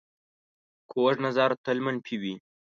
[0.91, 2.35] کوږ نظر تل منفي وي